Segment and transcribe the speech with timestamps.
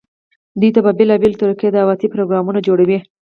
[0.59, 2.99] دوي ته په بيلابيلو طريقودعوتي پروګرامونه جوړووي،